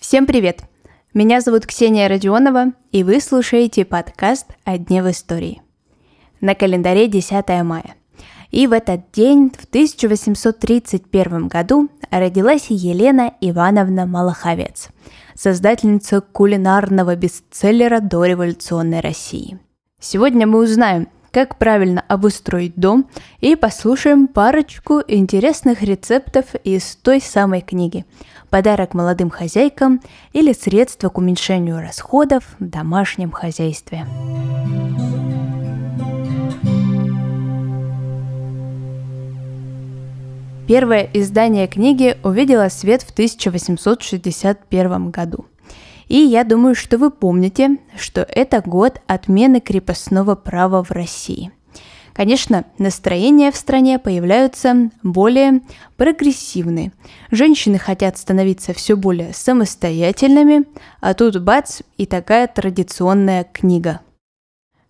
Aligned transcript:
Всем 0.00 0.26
привет! 0.26 0.62
Меня 1.14 1.40
зовут 1.40 1.64
Ксения 1.64 2.08
Родионова, 2.08 2.72
и 2.90 3.04
вы 3.04 3.20
слушаете 3.20 3.84
подкаст 3.84 4.48
«О 4.64 4.76
дне 4.78 5.00
в 5.00 5.08
истории». 5.08 5.62
На 6.40 6.56
календаре 6.56 7.06
10 7.06 7.48
мая. 7.62 7.94
И 8.50 8.66
в 8.66 8.72
этот 8.72 9.12
день, 9.12 9.52
в 9.56 9.64
1831 9.66 11.46
году, 11.46 11.88
родилась 12.10 12.66
Елена 12.68 13.32
Ивановна 13.40 14.04
Малаховец, 14.06 14.88
создательница 15.36 16.20
кулинарного 16.20 17.14
бестселлера 17.14 18.00
до 18.00 18.24
революционной 18.24 18.98
России. 18.98 19.60
Сегодня 20.00 20.48
мы 20.48 20.58
узнаем, 20.58 21.06
как 21.32 21.56
правильно 21.56 22.04
обустроить 22.08 22.76
дом 22.76 23.08
и 23.40 23.56
послушаем 23.56 24.28
парочку 24.28 25.00
интересных 25.08 25.82
рецептов 25.82 26.54
из 26.62 26.96
той 26.96 27.20
самой 27.20 27.62
книги 27.62 28.04
«Подарок 28.50 28.92
молодым 28.92 29.30
хозяйкам» 29.30 30.02
или 30.32 30.52
«Средства 30.52 31.08
к 31.08 31.16
уменьшению 31.16 31.80
расходов 31.80 32.44
в 32.58 32.68
домашнем 32.68 33.32
хозяйстве». 33.32 34.06
Первое 40.68 41.08
издание 41.12 41.66
книги 41.66 42.16
увидело 42.22 42.68
свет 42.68 43.02
в 43.02 43.10
1861 43.10 45.10
году. 45.10 45.46
И 46.12 46.18
я 46.18 46.44
думаю, 46.44 46.74
что 46.74 46.98
вы 46.98 47.10
помните, 47.10 47.78
что 47.96 48.20
это 48.28 48.60
год 48.60 49.00
отмены 49.06 49.62
крепостного 49.62 50.34
права 50.34 50.84
в 50.84 50.90
России. 50.90 51.52
Конечно, 52.12 52.66
настроения 52.76 53.50
в 53.50 53.56
стране 53.56 53.98
появляются 53.98 54.90
более 55.02 55.62
прогрессивные. 55.96 56.92
Женщины 57.30 57.78
хотят 57.78 58.18
становиться 58.18 58.74
все 58.74 58.94
более 58.94 59.32
самостоятельными, 59.32 60.66
а 61.00 61.14
тут 61.14 61.40
бац 61.40 61.80
и 61.96 62.04
такая 62.04 62.46
традиционная 62.46 63.44
книга. 63.50 64.00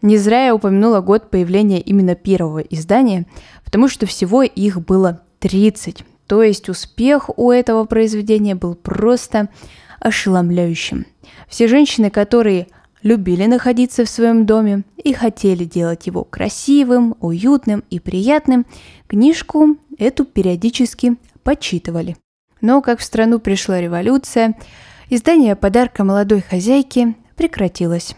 Не 0.00 0.16
зря 0.16 0.46
я 0.46 0.54
упомянула 0.54 1.02
год 1.02 1.28
появления 1.28 1.82
именно 1.82 2.14
первого 2.14 2.60
издания, 2.60 3.26
потому 3.62 3.88
что 3.88 4.06
всего 4.06 4.42
их 4.42 4.80
было 4.80 5.20
30. 5.40 6.02
То 6.26 6.42
есть 6.42 6.70
успех 6.70 7.28
у 7.36 7.50
этого 7.50 7.84
произведения 7.84 8.54
был 8.54 8.74
просто 8.74 9.50
ошеломляющим. 10.00 11.06
Все 11.48 11.68
женщины, 11.68 12.10
которые 12.10 12.66
любили 13.02 13.46
находиться 13.46 14.04
в 14.04 14.08
своем 14.08 14.46
доме 14.46 14.84
и 15.02 15.12
хотели 15.12 15.64
делать 15.64 16.06
его 16.06 16.24
красивым, 16.24 17.14
уютным 17.20 17.84
и 17.90 18.00
приятным, 18.00 18.66
книжку 19.06 19.76
эту 19.98 20.24
периодически 20.24 21.16
почитывали. 21.42 22.16
Но 22.60 22.82
как 22.82 22.98
в 22.98 23.04
страну 23.04 23.38
пришла 23.38 23.80
революция, 23.80 24.56
издание 25.08 25.56
подарка 25.56 26.04
молодой 26.04 26.40
хозяйке 26.40 27.14
прекратилось. 27.36 28.14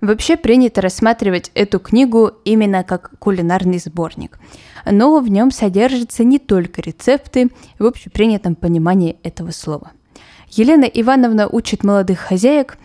Вообще 0.00 0.36
принято 0.36 0.80
рассматривать 0.80 1.50
эту 1.54 1.80
книгу 1.80 2.30
именно 2.44 2.84
как 2.84 3.18
кулинарный 3.18 3.78
сборник, 3.78 4.38
но 4.86 5.18
в 5.18 5.28
нем 5.28 5.50
содержатся 5.50 6.22
не 6.22 6.38
только 6.38 6.80
рецепты 6.82 7.50
в 7.80 7.86
общепринятом 7.86 8.54
понимании 8.54 9.18
этого 9.24 9.50
слова. 9.50 9.90
Елена 10.50 10.84
Ивановна 10.84 11.48
учит 11.48 11.84
молодых 11.84 12.18
хозяек 12.18 12.78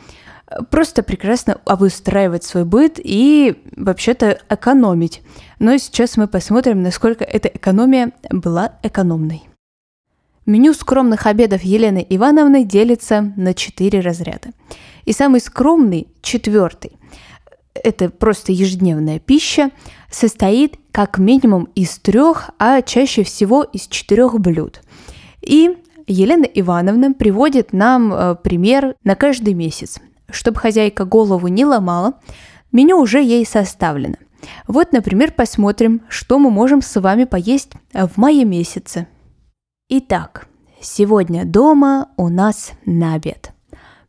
э, 0.48 0.64
просто 0.70 1.04
прекрасно 1.04 1.60
обустраивать 1.66 2.44
свой 2.44 2.66
быт 2.66 3.00
и 3.04 3.62
вообще-то 3.76 4.40
экономить. 4.50 5.22
Но 5.60 5.78
сейчас 5.78 6.18
мы 6.18 6.28
посмотрим, 6.28 6.82
насколько 6.82 7.24
эта 7.24 7.48
экономия 7.48 8.12
была 8.30 8.74
экономной. 8.84 9.44
Меню 10.46 10.74
скромных 10.74 11.26
обедов 11.26 11.64
Елены 11.64 12.06
Ивановны 12.10 12.66
делится 12.66 13.34
на 13.38 13.54
четыре 13.54 14.02
разряда. 14.02 14.50
И 15.06 15.14
самый 15.14 15.40
скромный, 15.40 16.08
четвертый, 16.22 16.98
это 17.74 18.10
просто 18.10 18.52
ежедневная 18.52 19.20
пища, 19.20 19.72
состоит 20.12 20.78
как 20.92 21.18
минимум 21.18 21.70
из 21.76 21.98
трех, 21.98 22.52
а 22.60 22.82
чаще 22.82 23.24
всего 23.24 23.64
из 23.64 23.88
четырех 23.88 24.40
блюд. 24.40 24.82
И 25.42 25.78
Елена 26.08 26.46
Ивановна 26.46 27.14
приводит 27.14 27.74
нам 27.74 28.14
э, 28.14 28.36
пример 28.36 28.96
на 29.04 29.16
каждый 29.16 29.54
месяц. 29.54 30.00
Чтобы 30.30 30.60
хозяйка 30.60 31.06
голову 31.06 31.48
не 31.48 31.66
ломала, 31.66 32.14
меню 32.72 33.00
уже 33.00 33.22
ей 33.22 33.46
составлено. 33.46 34.16
Вот, 34.68 34.92
например, 34.92 35.32
посмотрим, 35.32 36.02
что 36.10 36.40
мы 36.40 36.50
можем 36.52 36.82
с 36.82 37.00
вами 37.00 37.24
поесть 37.24 37.72
в 37.94 38.18
мае 38.18 38.46
месяце. 38.46 39.08
Итак, 39.90 40.48
сегодня 40.82 41.46
дома 41.46 42.10
у 42.18 42.30
нас 42.30 42.74
на 42.86 43.14
обед. 43.14 43.52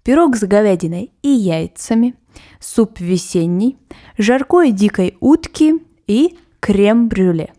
Пирог 0.03 0.37
с 0.37 0.43
говядиной 0.43 1.13
и 1.23 1.29
яйцами, 1.29 2.15
суп 2.61 3.01
весенний, 3.01 3.79
жаркое 4.19 4.71
дикой 4.71 5.17
утки 5.21 5.75
и 6.07 6.37
крем-брюле. 6.61 7.53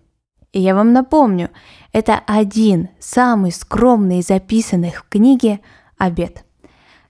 И 0.56 0.60
я 0.62 0.74
вам 0.74 0.94
напомню, 0.94 1.50
это 1.92 2.22
один 2.26 2.88
самый 2.98 3.52
скромный 3.52 4.20
из 4.20 4.28
записанных 4.28 5.00
в 5.00 5.10
книге 5.10 5.60
обед. 5.98 6.46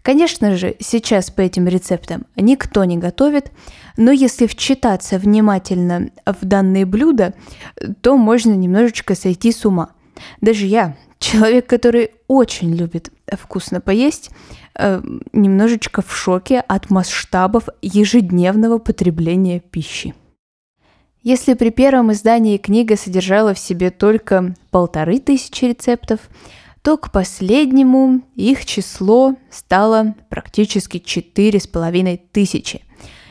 Конечно 0.02 0.56
же, 0.56 0.76
сейчас 0.80 1.30
по 1.30 1.42
этим 1.42 1.68
рецептам 1.68 2.26
никто 2.36 2.84
не 2.86 2.98
готовит, 2.98 3.52
но 3.98 4.10
если 4.12 4.48
вчитаться 4.48 5.20
внимательно 5.20 6.10
в 6.26 6.44
данные 6.44 6.88
блюда, 6.88 7.36
то 8.02 8.18
можно 8.18 8.54
немножечко 8.54 9.14
сойти 9.14 9.52
с 9.52 9.64
ума. 9.64 9.90
Даже 10.42 10.66
я, 10.66 10.98
человек, 11.20 11.68
который 11.68 12.14
очень 12.28 12.74
любит 12.74 13.12
вкусно 13.32 13.80
поесть, 13.80 14.32
э, 14.74 15.04
немножечко 15.34 16.02
в 16.02 16.18
шоке 16.18 16.62
от 16.62 16.90
масштабов 16.90 17.70
ежедневного 17.84 18.80
потребления 18.80 19.60
пищи. 19.60 20.16
Если 21.26 21.56
при 21.56 21.72
первом 21.72 22.12
издании 22.12 22.58
книга 22.58 22.96
содержала 22.96 23.56
в 23.56 23.60
себе 23.60 23.90
только 23.90 24.54
полторы 24.70 25.18
тысячи 25.18 25.66
рецептов, 25.66 26.20
то 26.84 26.98
к 26.98 27.12
последнему 27.12 28.22
их 28.36 28.64
число 28.64 29.34
стало 29.50 30.14
практически 30.30 31.00
четыре 31.00 31.60
с 31.60 31.66
половиной 31.66 32.22
тысячи. 32.32 32.84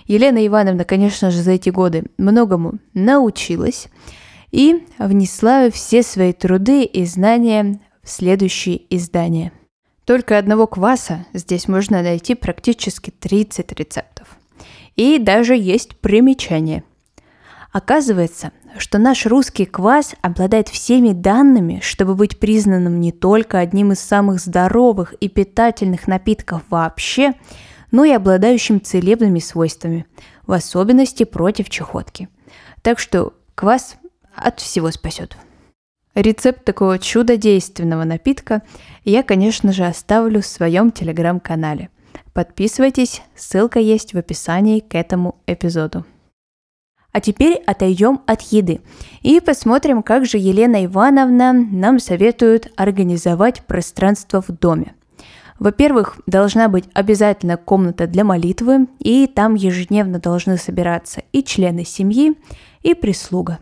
Елена 0.07 0.45
Ивановна, 0.45 0.85
конечно 0.85 1.31
же, 1.31 1.41
за 1.41 1.53
эти 1.53 1.71
годы 1.71 2.07
многому 2.19 2.81
научилась 2.95 3.87
и 4.51 4.85
внесла 4.99 5.71
все 5.71 6.03
свои 6.03 6.33
труды 6.33 6.83
и 6.83 7.05
знания 7.05 7.79
в 8.03 8.11
следующие 8.11 8.83
издания. 8.91 9.53
Только 10.05 10.37
одного 10.37 10.67
кваса 10.67 11.27
здесь 11.33 11.69
можно 11.69 12.03
найти 12.03 12.35
практически 12.35 13.11
30 13.11 13.73
рецептов. 13.79 14.37
И 14.97 15.19
даже 15.19 15.55
есть 15.55 15.97
примечание– 16.01 16.83
Оказывается, 17.75 18.53
что 18.79 18.99
наш 18.99 19.27
русский 19.27 19.65
квас 19.65 20.15
обладает 20.23 20.69
всеми 20.69 21.11
данными, 21.11 21.81
чтобы 21.83 22.15
быть 22.15 22.39
признанным 22.39 23.01
не 23.01 23.11
только 23.11 23.59
одним 23.59 23.91
из 23.91 23.99
самых 23.99 24.39
здоровых 24.39 25.13
и 25.15 25.29
питательных 25.29 26.07
напитков 26.07 26.63
вообще, 26.71 27.35
но 27.91 28.05
и 28.05 28.13
обладающим 28.13 28.81
целебными 28.81 29.41
свойствами, 29.41 30.07
в 30.47 30.53
особенности 30.53 31.25
против 31.25 31.69
чехотки. 31.69 32.29
Так 32.83 33.01
что 33.01 33.35
квас 33.57 33.97
от 34.37 34.61
всего 34.61 34.93
спасет. 34.93 35.37
Рецепт 36.15 36.65
такого 36.65 37.01
чудодейственного 37.01 38.05
напитка 38.05 38.63
я, 39.05 39.25
конечно 39.25 39.73
же, 39.73 39.85
оставлю 39.85 40.43
в 40.43 40.47
своем 40.47 40.93
телеграм-канале. 40.93 41.91
Подписывайтесь, 42.35 43.23
ссылка 43.35 43.81
есть 43.81 44.15
в 44.15 44.19
описании 44.19 44.79
к 44.79 44.95
этому 44.95 45.41
эпизоду. 45.49 46.07
А 47.15 47.21
теперь 47.21 47.63
отойдем 47.65 48.23
от 48.27 48.43
еды 48.43 48.81
и 49.23 49.39
посмотрим, 49.39 50.03
как 50.03 50.27
же 50.27 50.37
Елена 50.37 50.85
Ивановна 50.85 51.53
нам 51.53 52.01
советует 52.01 52.73
организовать 52.75 53.63
пространство 53.67 54.43
в 54.43 54.49
доме. 54.49 54.97
Во-первых, 55.61 56.19
должна 56.27 56.69
быть 56.69 56.87
обязательно 56.93 57.57
комната 57.57 58.09
для 58.09 58.25
молитвы, 58.25 58.89
и 58.99 59.29
там 59.29 59.55
ежедневно 59.55 60.19
должны 60.19 60.59
собираться 60.59 61.23
и 61.31 61.45
члены 61.45 61.85
семьи, 61.85 62.35
и 62.83 62.95
прислуга. 62.95 63.61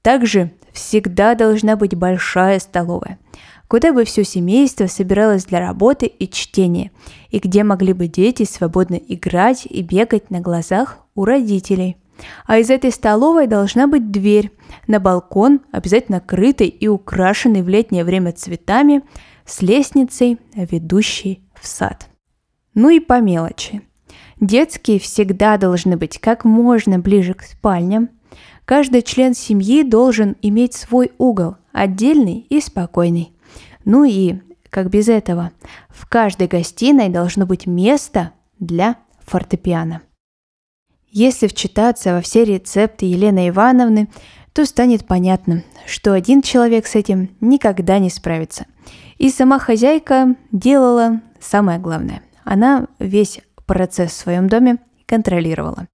Также 0.00 0.50
всегда 0.72 1.34
должна 1.34 1.76
быть 1.76 1.94
большая 1.94 2.60
столовая, 2.60 3.18
куда 3.68 3.92
бы 3.92 4.06
все 4.06 4.24
семейство 4.24 4.86
собиралось 4.86 5.44
для 5.44 5.60
работы 5.60 6.06
и 6.06 6.26
чтения, 6.30 6.92
и 7.28 7.40
где 7.40 7.62
могли 7.62 7.92
бы 7.92 8.06
дети 8.06 8.44
свободно 8.44 8.94
играть 8.94 9.66
и 9.66 9.82
бегать 9.82 10.30
на 10.30 10.40
глазах 10.40 10.96
у 11.14 11.26
родителей. 11.26 11.99
А 12.46 12.58
из 12.58 12.70
этой 12.70 12.92
столовой 12.92 13.46
должна 13.46 13.86
быть 13.86 14.10
дверь 14.10 14.50
на 14.86 15.00
балкон, 15.00 15.60
обязательно 15.72 16.20
крытый 16.20 16.68
и 16.68 16.88
украшенный 16.88 17.62
в 17.62 17.68
летнее 17.68 18.04
время 18.04 18.32
цветами, 18.32 19.02
с 19.44 19.62
лестницей, 19.62 20.38
ведущей 20.54 21.42
в 21.60 21.66
сад. 21.66 22.08
Ну 22.74 22.90
и 22.90 23.00
по 23.00 23.20
мелочи. 23.20 23.82
Детские 24.40 24.98
всегда 24.98 25.58
должны 25.58 25.96
быть 25.96 26.18
как 26.18 26.44
можно 26.44 26.98
ближе 26.98 27.34
к 27.34 27.42
спальням. 27.42 28.10
Каждый 28.64 29.02
член 29.02 29.34
семьи 29.34 29.82
должен 29.82 30.36
иметь 30.40 30.74
свой 30.74 31.12
угол, 31.18 31.56
отдельный 31.72 32.46
и 32.48 32.60
спокойный. 32.60 33.32
Ну 33.84 34.04
и, 34.04 34.40
как 34.70 34.88
без 34.88 35.08
этого, 35.08 35.50
в 35.88 36.08
каждой 36.08 36.46
гостиной 36.46 37.08
должно 37.08 37.44
быть 37.44 37.66
место 37.66 38.32
для 38.58 38.96
фортепиано. 39.26 40.02
Если 41.10 41.48
вчитаться 41.48 42.14
во 42.14 42.20
все 42.20 42.44
рецепты 42.44 43.06
Елены 43.06 43.48
Ивановны, 43.48 44.08
то 44.52 44.64
станет 44.64 45.06
понятно, 45.06 45.64
что 45.86 46.12
один 46.12 46.40
человек 46.40 46.86
с 46.86 46.94
этим 46.94 47.30
никогда 47.40 47.98
не 47.98 48.10
справится. 48.10 48.66
И 49.18 49.30
сама 49.30 49.58
хозяйка 49.58 50.36
делала 50.52 51.20
самое 51.40 51.78
главное. 51.78 52.22
Она 52.44 52.86
весь 52.98 53.40
процесс 53.66 54.12
в 54.12 54.16
своем 54.16 54.48
доме 54.48 54.78
контролировала. 55.06 55.88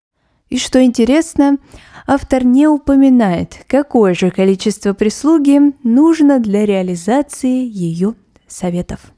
И 0.48 0.58
что 0.58 0.82
интересно, 0.82 1.58
автор 2.06 2.44
не 2.44 2.68
упоминает, 2.68 3.64
какое 3.66 4.14
же 4.14 4.30
количество 4.30 4.92
прислуги 4.92 5.74
нужно 5.82 6.38
для 6.38 6.64
реализации 6.64 7.66
ее 7.66 8.14
советов. 8.46 9.12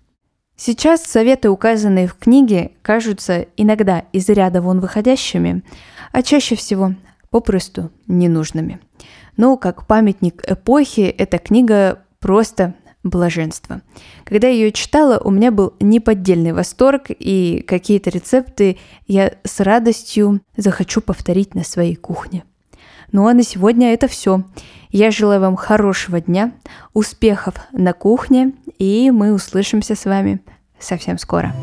Сейчас 0.61 1.05
советы, 1.05 1.51
указанные 1.51 2.09
в 2.09 2.17
книге, 2.17 2.73
кажутся 2.83 3.47
иногда 3.57 4.01
из 4.13 4.29
ряда 4.29 4.61
вон 4.61 4.81
выходящими, 4.81 5.63
а 6.11 6.23
чаще 6.25 6.57
всего 6.57 6.95
попросту 7.31 7.93
ненужными. 8.09 8.81
Но 9.37 9.57
как 9.57 9.87
памятник 9.87 10.43
эпохи 10.51 11.03
эта 11.03 11.39
книга 11.39 12.03
просто 12.19 12.75
блаженство. 13.05 13.83
Когда 14.25 14.49
я 14.49 14.55
ее 14.55 14.73
читала, 14.73 15.21
у 15.23 15.31
меня 15.31 15.53
был 15.53 15.75
неподдельный 15.79 16.53
восторг, 16.53 17.07
и 17.09 17.65
какие-то 17.65 18.11
рецепты 18.11 18.79
я 19.07 19.35
с 19.45 19.61
радостью 19.61 20.41
захочу 20.57 21.01
повторить 21.01 21.55
на 21.55 21.63
своей 21.63 21.95
кухне. 21.95 22.43
Ну 23.13 23.27
а 23.27 23.35
на 23.35 23.43
сегодня 23.43 23.93
это 23.93 24.09
все. 24.09 24.43
Я 24.91 25.11
желаю 25.11 25.41
вам 25.41 25.57
хорошего 25.57 26.21
дня, 26.21 26.53
успехов 26.95 27.55
на 27.73 27.93
кухне, 27.93 28.53
и 28.79 29.11
мы 29.11 29.33
услышимся 29.33 29.95
с 29.95 30.05
вами 30.05 30.41
совсем 30.79 31.19
скоро. 31.19 31.55